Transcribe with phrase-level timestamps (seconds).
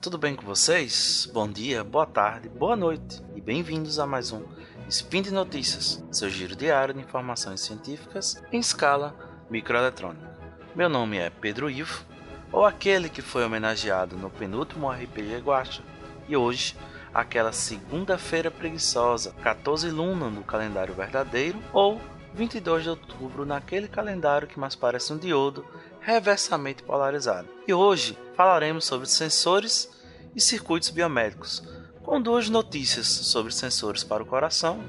[0.00, 1.28] tudo bem com vocês?
[1.32, 4.42] Bom dia, boa tarde, boa noite e bem-vindos a mais um
[4.88, 9.14] Spin de Notícias, seu giro diário de informações científicas em escala
[9.50, 10.36] microeletrônica.
[10.74, 12.04] Meu nome é Pedro Ivo,
[12.52, 15.82] ou aquele que foi homenageado no penúltimo RPG Guacha,
[16.28, 16.76] e hoje,
[17.12, 22.00] aquela segunda-feira preguiçosa, 14 Luna no calendário verdadeiro, ou
[22.34, 25.64] 22 de outubro naquele calendário que mais parece um diodo
[26.06, 27.48] reversamente polarizado.
[27.66, 29.90] E hoje falaremos sobre sensores
[30.36, 31.64] e circuitos biomédicos,
[32.04, 34.84] com duas notícias sobre sensores para o coração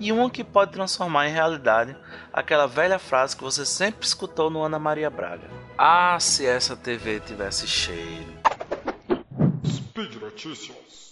[0.00, 1.94] e uma que pode transformar em realidade
[2.32, 5.46] aquela velha frase que você sempre escutou no Ana Maria Braga.
[5.76, 8.32] Ah, se essa TV tivesse cheiro.
[9.66, 11.10] Speed Notícias.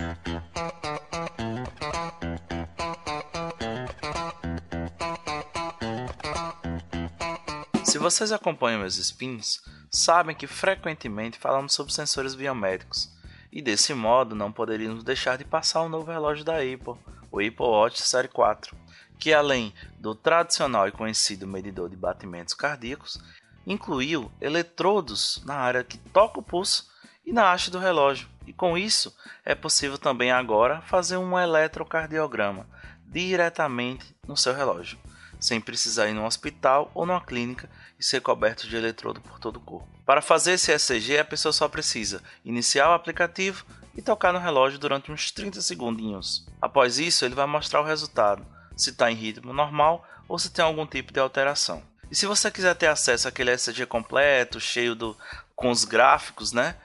[8.00, 13.14] Vocês acompanham meus spins, sabem que frequentemente falamos sobre sensores biomédicos,
[13.52, 16.94] e desse modo não poderíamos deixar de passar o novo relógio da Apple,
[17.30, 18.74] o Apple Watch Série 4,
[19.18, 23.20] que além do tradicional e conhecido medidor de batimentos cardíacos,
[23.66, 26.90] incluiu eletrodos na área que toca o pulso
[27.26, 29.14] e na haste do relógio, e com isso
[29.44, 32.66] é possível também agora fazer um eletrocardiograma
[33.04, 34.98] diretamente no seu relógio
[35.40, 39.56] sem precisar ir num hospital ou numa clínica e ser coberto de eletrodo por todo
[39.56, 39.88] o corpo.
[40.04, 43.64] Para fazer esse ECG, a pessoa só precisa iniciar o aplicativo
[43.96, 46.46] e tocar no relógio durante uns 30 segundinhos.
[46.60, 48.46] Após isso, ele vai mostrar o resultado,
[48.76, 51.82] se está em ritmo normal ou se tem algum tipo de alteração.
[52.10, 55.16] E se você quiser ter acesso àquele ECG completo, cheio do,
[55.54, 56.76] com os gráficos, né?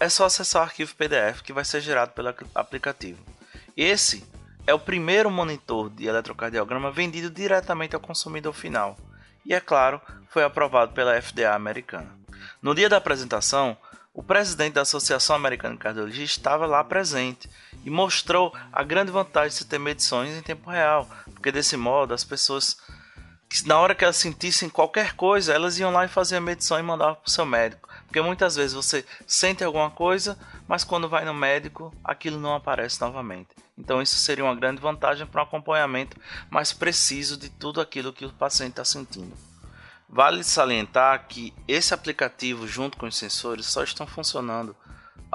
[0.00, 3.24] É só acessar o arquivo PDF que vai ser gerado pelo aplicativo.
[3.76, 4.24] Esse
[4.66, 8.96] é o primeiro monitor de eletrocardiograma vendido diretamente ao consumidor final
[9.44, 12.10] e, é claro, foi aprovado pela FDA americana.
[12.60, 13.76] No dia da apresentação,
[14.14, 17.48] o presidente da Associação Americana de Cardiologia estava lá presente
[17.84, 22.14] e mostrou a grande vantagem de se ter medições em tempo real, porque desse modo
[22.14, 22.76] as pessoas,
[23.64, 26.82] na hora que elas sentissem qualquer coisa, elas iam lá e faziam a medição e
[26.82, 27.88] mandavam para o seu médico.
[28.04, 33.00] Porque muitas vezes você sente alguma coisa, mas quando vai no médico, aquilo não aparece
[33.00, 33.48] novamente.
[33.76, 36.16] Então, isso seria uma grande vantagem para um acompanhamento
[36.50, 39.34] mais preciso de tudo aquilo que o paciente está sentindo.
[40.08, 44.76] Vale salientar que esse aplicativo, junto com os sensores, só estão funcionando,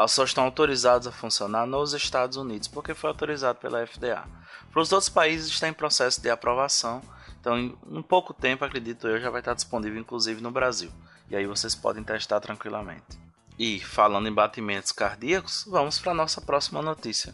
[0.07, 4.23] só estão autorizados a funcionar nos Estados Unidos, porque foi autorizado pela FDA.
[4.71, 7.01] Para os outros países está em processo de aprovação,
[7.39, 10.91] então em um pouco tempo, acredito eu, já vai estar disponível, inclusive no Brasil.
[11.27, 13.17] E aí vocês podem testar tranquilamente.
[13.57, 17.33] E falando em batimentos cardíacos, vamos para a nossa próxima notícia.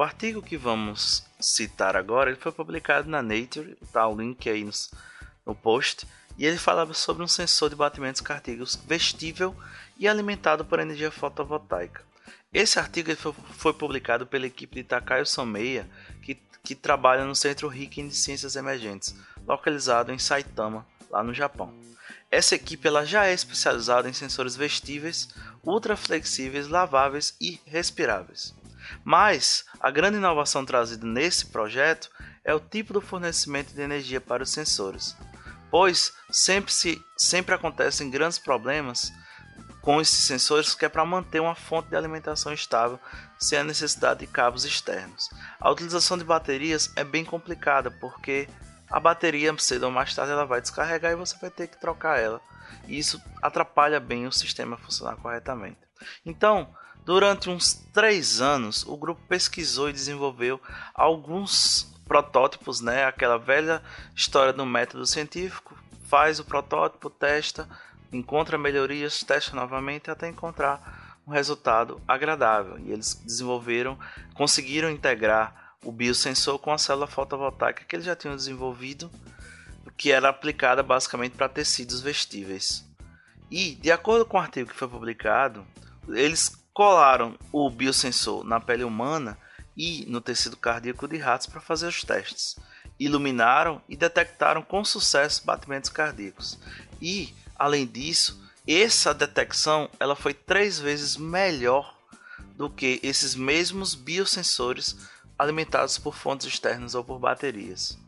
[0.00, 4.64] O artigo que vamos citar agora ele foi publicado na Nature, tá o link aí
[4.64, 4.70] no,
[5.44, 9.54] no post, e ele falava sobre um sensor de batimentos cardíacos vestível
[9.98, 12.02] e alimentado por energia fotovoltaica.
[12.50, 15.86] Esse artigo foi, foi, publicado pela equipe de Takayo Someia,
[16.22, 19.14] que, que trabalha no Centro Riken de Ciências Emergentes,
[19.46, 21.74] localizado em Saitama, lá no Japão.
[22.30, 25.28] Essa equipe ela já é especializada em sensores vestíveis,
[25.62, 28.58] ultra flexíveis, laváveis e respiráveis.
[29.04, 32.10] Mas a grande inovação trazida nesse projeto
[32.44, 35.16] é o tipo do fornecimento de energia para os sensores,
[35.70, 39.12] pois sempre, se, sempre acontecem grandes problemas
[39.80, 42.98] com esses sensores que é para manter uma fonte de alimentação estável
[43.38, 45.30] sem a necessidade de cabos externos.
[45.58, 48.48] A utilização de baterias é bem complicada porque
[48.90, 52.18] a bateria cedo ou mais tarde ela vai descarregar e você vai ter que trocar
[52.18, 52.40] ela.
[52.86, 55.78] E isso atrapalha bem o sistema funcionar corretamente.
[56.26, 56.74] Então,
[57.04, 60.60] Durante uns três anos, o grupo pesquisou e desenvolveu
[60.94, 63.04] alguns protótipos, né?
[63.04, 63.82] Aquela velha
[64.14, 67.68] história do método científico, faz o protótipo, testa,
[68.12, 72.78] encontra melhorias, testa novamente até encontrar um resultado agradável.
[72.78, 73.98] E eles desenvolveram,
[74.34, 79.10] conseguiram integrar o biosensor com a célula fotovoltaica que eles já tinham desenvolvido,
[79.96, 82.84] que era aplicada basicamente para tecidos vestíveis.
[83.50, 85.66] E, de acordo com o artigo que foi publicado,
[86.08, 89.36] eles colaram o biosensor na pele humana
[89.76, 92.56] e no tecido cardíaco de ratos para fazer os testes.
[92.98, 96.58] Iluminaram e detectaram com sucesso batimentos cardíacos.
[97.00, 101.96] E, além disso, essa detecção ela foi três vezes melhor
[102.56, 104.96] do que esses mesmos biosensores
[105.38, 107.98] alimentados por fontes externas ou por baterias.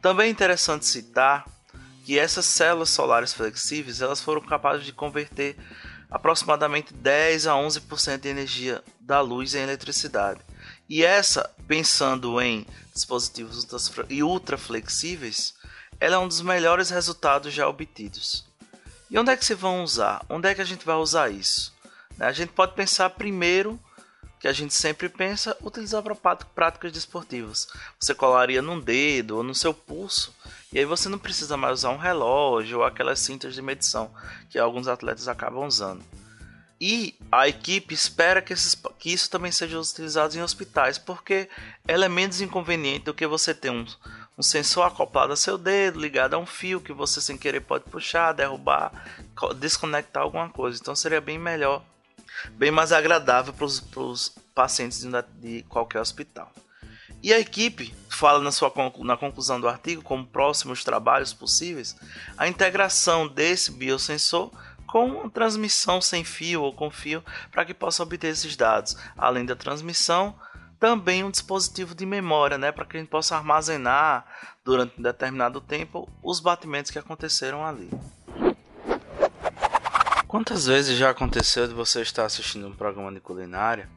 [0.00, 1.44] Também é interessante citar
[2.04, 5.58] que essas células solares flexíveis elas foram capazes de converter
[6.10, 10.40] aproximadamente 10 a 11% de energia da luz em eletricidade.
[10.88, 13.66] E essa, pensando em dispositivos
[14.08, 15.54] e ultra flexíveis,
[16.00, 18.46] ela é um dos melhores resultados já obtidos.
[19.10, 20.24] E onde é que se vão usar?
[20.28, 21.74] Onde é que a gente vai usar isso?
[22.18, 23.78] A gente pode pensar primeiro
[24.40, 27.68] que a gente sempre pensa utilizar para práticas desportivas.
[27.98, 30.34] Você colaria num dedo ou no seu pulso,
[30.72, 34.10] e aí você não precisa mais usar um relógio ou aquelas cintas de medição
[34.50, 36.04] que alguns atletas acabam usando.
[36.80, 41.48] E a equipe espera que, esses, que isso também seja utilizado em hospitais, porque
[41.86, 43.84] ela é menos inconveniente do que você ter um,
[44.38, 47.84] um sensor acoplado a seu dedo, ligado a um fio que você sem querer pode
[47.90, 48.92] puxar, derrubar,
[49.56, 50.78] desconectar alguma coisa.
[50.80, 51.82] Então seria bem melhor
[52.52, 55.04] bem mais agradável para os pacientes
[55.40, 56.52] de qualquer hospital.
[57.22, 61.96] E a equipe fala na, sua, na conclusão do artigo, como próximos trabalhos possíveis,
[62.36, 64.50] a integração desse biosensor
[64.86, 68.96] com transmissão sem fio ou com fio para que possa obter esses dados.
[69.16, 70.34] Além da transmissão,
[70.78, 74.24] também um dispositivo de memória, né, para que a gente possa armazenar
[74.64, 77.90] durante um determinado tempo os batimentos que aconteceram ali.
[80.28, 83.88] Quantas vezes já aconteceu de você estar assistindo um programa de culinária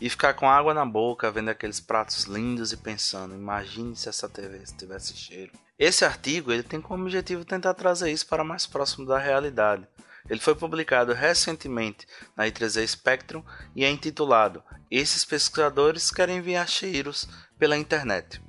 [0.00, 4.28] e ficar com água na boca vendo aqueles pratos lindos e pensando, imagine se essa
[4.28, 5.52] TV tivesse cheiro.
[5.78, 9.86] Esse artigo ele tem como objetivo tentar trazer isso para mais próximo da realidade.
[10.28, 12.04] Ele foi publicado recentemente
[12.36, 17.28] na I3E Spectrum e é intitulado Esses pesquisadores querem enviar cheiros
[17.60, 18.42] pela internet.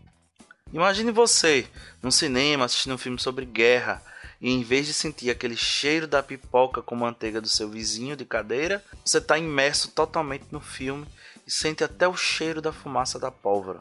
[0.74, 1.68] Imagine você
[2.01, 4.01] num cinema assistindo um filme sobre guerra
[4.39, 8.25] e em vez de sentir aquele cheiro da pipoca com manteiga do seu vizinho de
[8.25, 11.07] cadeira, você está imerso totalmente no filme
[11.45, 13.80] e sente até o cheiro da fumaça da pólvora.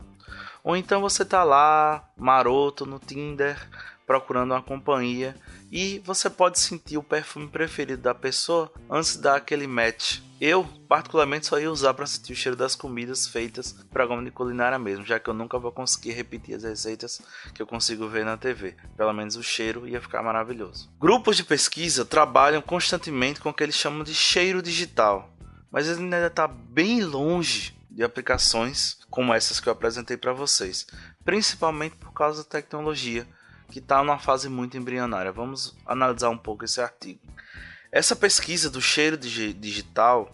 [0.65, 3.69] Ou então você está lá, maroto, no Tinder,
[4.07, 5.35] procurando uma companhia
[5.71, 10.21] e você pode sentir o perfume preferido da pessoa antes de dar aquele match.
[10.39, 14.31] Eu, particularmente, só ia usar para sentir o cheiro das comidas feitas para programa de
[14.31, 17.23] culinária mesmo, já que eu nunca vou conseguir repetir as receitas
[17.55, 18.77] que eu consigo ver na TV.
[18.97, 20.91] Pelo menos o cheiro ia ficar maravilhoso.
[21.01, 25.35] Grupos de pesquisa trabalham constantemente com o que eles chamam de cheiro digital,
[25.71, 30.87] mas ele ainda está bem longe de aplicações como essas que eu apresentei para vocês,
[31.25, 33.27] principalmente por causa da tecnologia
[33.71, 35.33] que está numa fase muito embrionária.
[35.33, 37.21] Vamos analisar um pouco esse artigo.
[37.91, 40.31] Essa pesquisa do cheiro digital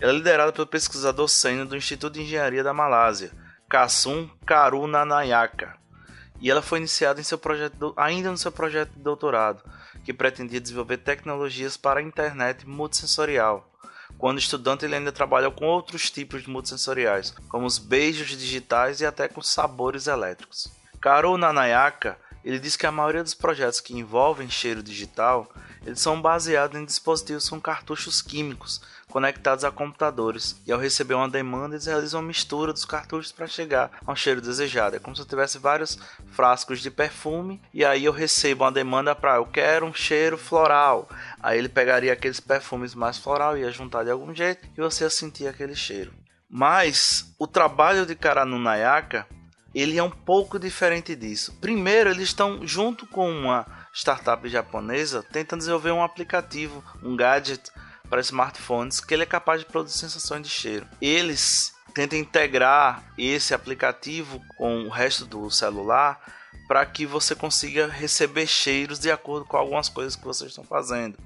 [0.00, 3.32] é liderada pelo pesquisador sênior do Instituto de Engenharia da Malásia,
[3.68, 5.76] Kasum Karunanayaka,
[6.40, 9.62] e ela foi iniciada em seu projeto, ainda no seu projeto de doutorado,
[10.04, 13.68] que pretendia desenvolver tecnologias para a internet multissensorial.
[14.16, 19.06] Quando estudante, ele ainda trabalha com outros tipos de multissensoriais, como os beijos digitais e
[19.06, 20.72] até com sabores elétricos.
[21.00, 25.52] Karunanayaka ele diz que a maioria dos projetos que envolvem cheiro digital,
[25.84, 31.28] eles são baseados em dispositivos com cartuchos químicos conectados a computadores, e ao receber uma
[31.28, 34.96] demanda, eles realizam uma mistura dos cartuchos para chegar ao cheiro desejado.
[34.96, 35.98] É como se eu tivesse vários
[36.30, 41.08] frascos de perfume, e aí eu recebo uma demanda para eu quero um cheiro floral.
[41.42, 45.10] Aí ele pegaria aqueles perfumes mais floral, ia juntar de algum jeito, e você ia
[45.10, 46.12] sentir aquele cheiro.
[46.48, 49.26] Mas o trabalho de Karanunayaka
[49.74, 51.56] ele é um pouco diferente disso.
[51.60, 57.70] Primeiro, eles estão junto com uma startup japonesa tentando desenvolver um aplicativo, um gadget
[58.08, 60.86] para smartphones que ele é capaz de produzir sensações de cheiro.
[61.00, 66.20] Eles tentam integrar esse aplicativo com o resto do celular
[66.66, 71.18] para que você consiga receber cheiros de acordo com algumas coisas que vocês estão fazendo.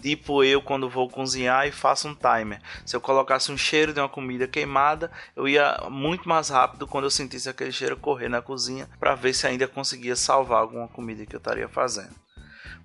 [0.00, 2.60] Tipo eu quando vou cozinhar e faço um timer.
[2.84, 7.04] Se eu colocasse um cheiro de uma comida queimada, eu ia muito mais rápido quando
[7.04, 11.24] eu sentisse aquele cheiro correr na cozinha para ver se ainda conseguia salvar alguma comida
[11.24, 12.14] que eu estaria fazendo.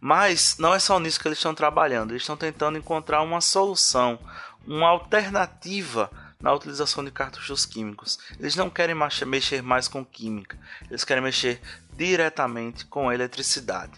[0.02, 4.18] Mas não é só nisso que eles estão trabalhando, eles estão tentando encontrar uma solução,
[4.66, 6.10] uma alternativa
[6.42, 8.18] na utilização de cartuchos químicos.
[8.40, 8.96] Eles não querem
[9.28, 10.58] mexer mais com química,
[10.90, 11.62] eles querem mexer
[11.98, 13.92] diretamente com eletricidade.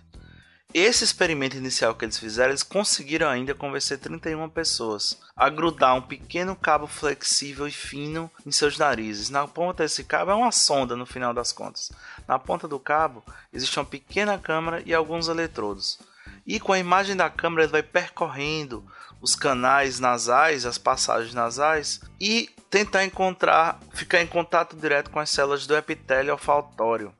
[0.73, 6.01] Esse experimento inicial que eles fizeram, eles conseguiram ainda convencer 31 pessoas a grudar um
[6.01, 9.29] pequeno cabo flexível e fino em seus narizes.
[9.29, 11.91] Na ponta desse cabo é uma sonda no final das contas.
[12.25, 15.99] Na ponta do cabo existe uma pequena câmera e alguns eletrodos.
[16.47, 18.85] E com a imagem da câmera ele vai percorrendo
[19.21, 25.29] os canais nasais, as passagens nasais e tentar encontrar, ficar em contato direto com as
[25.29, 27.13] células do epitélio olfatório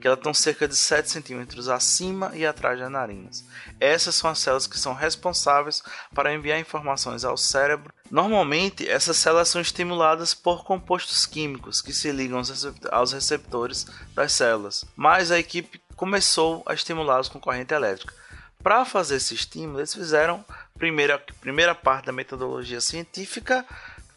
[0.00, 3.44] que elas estão cerca de 7 centímetros acima e atrás das narinas.
[3.78, 5.82] Essas são as células que são responsáveis
[6.12, 7.94] para enviar informações ao cérebro.
[8.10, 12.42] Normalmente, essas células são estimuladas por compostos químicos que se ligam
[12.90, 18.12] aos receptores das células, mas a equipe começou a estimulá-los com corrente elétrica.
[18.62, 20.44] Para fazer esse estímulo, eles fizeram
[20.78, 23.64] primeira primeira parte da metodologia científica,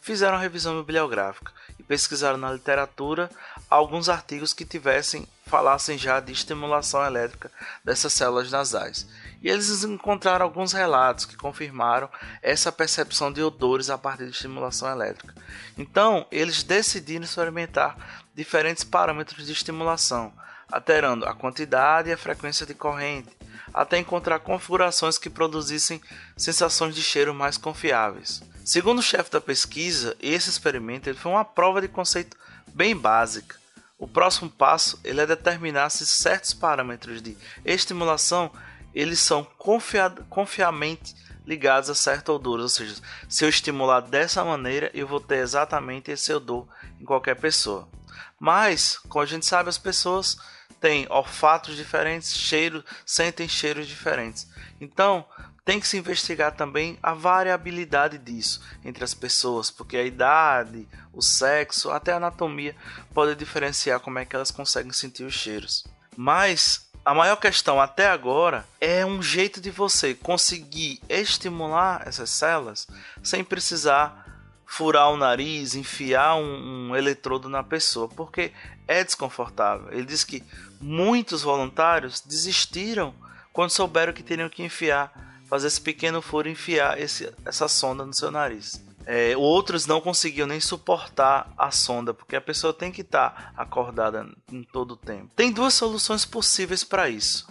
[0.01, 1.51] fizeram revisão bibliográfica
[1.87, 3.29] pesquisaram na literatura
[3.69, 7.51] alguns artigos que tivessem falassem já de estimulação elétrica
[7.83, 9.07] dessas células nasais.
[9.43, 12.09] E eles encontraram alguns relatos que confirmaram
[12.41, 15.35] essa percepção de odores a partir de estimulação elétrica.
[15.77, 20.33] Então, eles decidiram experimentar diferentes parâmetros de estimulação,
[20.71, 23.29] alterando a quantidade e a frequência de corrente,
[23.73, 26.01] até encontrar configurações que produzissem
[26.35, 28.41] sensações de cheiro mais confiáveis.
[28.63, 32.35] Segundo o chefe da pesquisa, esse experimento foi uma prova de conceito
[32.73, 33.55] bem básica.
[33.97, 38.51] O próximo passo ele é determinar se certos parâmetros de estimulação
[38.93, 39.45] eles são
[40.29, 42.95] confiamente ligados a certo odor, ou seja,
[43.29, 46.67] se eu estimular dessa maneira, eu vou ter exatamente esse odor
[46.99, 47.87] em qualquer pessoa.
[48.39, 50.37] Mas, como a gente sabe, as pessoas
[50.79, 54.47] têm olfatos diferentes, cheiros, sentem cheiros diferentes.
[54.79, 55.25] Então,
[55.65, 61.23] tem que se investigar também a variabilidade disso entre as pessoas, porque a idade, o
[61.23, 62.75] sexo, até a anatomia
[63.13, 65.83] pode diferenciar como é que elas conseguem sentir os cheiros.
[66.15, 72.87] Mas a maior questão até agora é um jeito de você conseguir estimular essas células
[73.23, 74.24] sem precisar
[74.65, 78.51] furar o nariz, enfiar um, um eletrodo na pessoa, porque
[78.87, 79.91] é desconfortável.
[79.91, 80.43] Ele diz que
[80.81, 83.13] muitos voluntários desistiram
[83.53, 85.11] quando souberam que teriam que enfiar,
[85.47, 88.83] fazer esse pequeno furo, enfiar esse, essa sonda no seu nariz.
[89.05, 93.53] É, outros não conseguiam nem suportar a sonda, porque a pessoa tem que estar tá
[93.55, 95.29] acordada em todo o tempo.
[95.35, 97.47] Tem duas soluções possíveis para isso.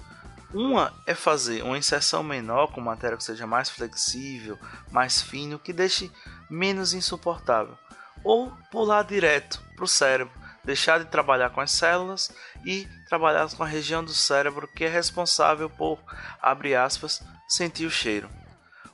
[0.54, 4.56] Uma é fazer uma inserção menor com matéria que seja mais flexível,
[4.88, 6.12] mais fino, que deixe
[6.48, 7.76] menos insuportável.
[8.22, 10.32] Ou pular direto para o cérebro,
[10.64, 12.30] deixar de trabalhar com as células
[12.64, 15.98] e trabalhar com a região do cérebro que é responsável por,
[16.40, 18.30] abre aspas, sentir o cheiro.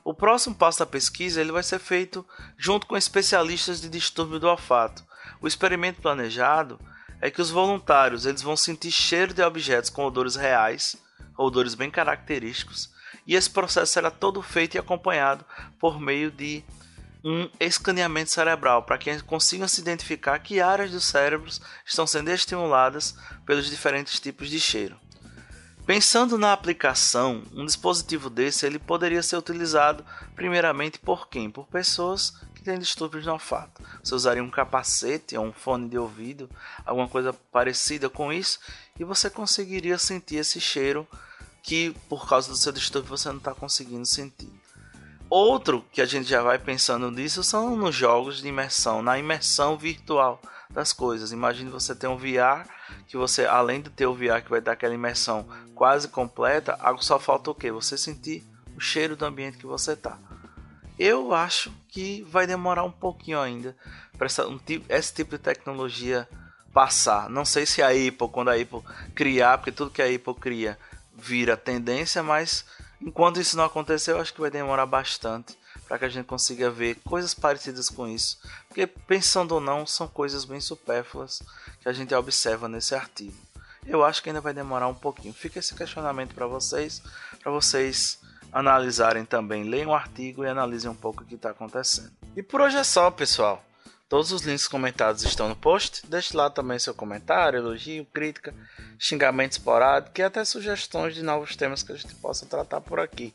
[0.03, 2.25] O próximo passo da pesquisa ele vai ser feito
[2.57, 5.05] junto com especialistas de distúrbio do olfato.
[5.39, 6.79] O experimento planejado
[7.21, 10.97] é que os voluntários eles vão sentir cheiro de objetos com odores reais,
[11.37, 12.91] odores bem característicos,
[13.25, 15.45] e esse processo será todo feito e acompanhado
[15.79, 16.63] por meio de
[17.23, 23.15] um escaneamento cerebral para que consigam se identificar que áreas dos cérebros estão sendo estimuladas
[23.45, 24.99] pelos diferentes tipos de cheiro.
[25.85, 31.49] Pensando na aplicação, um dispositivo desse ele poderia ser utilizado primeiramente por quem?
[31.49, 33.81] Por pessoas que têm distúrbios no olfato.
[34.03, 36.47] Você usaria um capacete ou um fone de ouvido,
[36.85, 38.59] alguma coisa parecida com isso,
[38.99, 41.07] e você conseguiria sentir esse cheiro
[41.63, 44.51] que por causa do seu distúrbio você não está conseguindo sentir.
[45.27, 49.75] Outro que a gente já vai pensando nisso são nos jogos de imersão, na imersão
[49.75, 50.39] virtual
[50.69, 51.31] das coisas.
[51.31, 52.67] Imagine você ter um VR
[53.07, 57.17] que você, além de ter o VR que vai dar aquela imersão quase completa, só
[57.17, 57.71] falta o que?
[57.71, 60.19] Você sentir o cheiro do ambiente que você está.
[60.97, 63.75] Eu acho que vai demorar um pouquinho ainda
[64.17, 66.27] para um, esse tipo de tecnologia
[66.73, 67.29] passar.
[67.29, 68.81] Não sei se a Apple, quando a Apple
[69.15, 70.77] criar, porque tudo que a Apple cria
[71.15, 72.65] vira tendência, mas
[73.01, 75.57] Enquanto isso não acontecer, eu acho que vai demorar bastante
[75.87, 78.39] para que a gente consiga ver coisas parecidas com isso.
[78.67, 81.41] Porque, pensando ou não, são coisas bem supérfluas
[81.81, 83.35] que a gente observa nesse artigo.
[83.87, 85.33] Eu acho que ainda vai demorar um pouquinho.
[85.33, 87.01] Fica esse questionamento para vocês,
[87.41, 88.19] para vocês
[88.51, 89.63] analisarem também.
[89.63, 92.11] Leiam o artigo e analisem um pouco o que está acontecendo.
[92.35, 93.63] E por hoje é só, pessoal.
[94.09, 96.05] Todos os links comentados estão no post.
[96.07, 98.53] Deixe lá também seu comentário, elogio, crítica,
[98.99, 103.33] xingamento esporádico e até sugestões de novos temas que a gente possa tratar por aqui.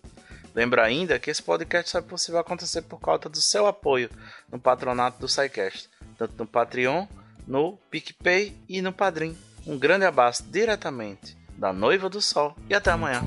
[0.55, 4.11] Lembra ainda que esse podcast só é possível acontecer por causa do seu apoio
[4.51, 7.07] no patronato do SciCast, tanto no Patreon,
[7.47, 9.37] no PicPay e no Padrim.
[9.67, 13.23] Um grande abraço diretamente da Noiva do Sol e até amanhã.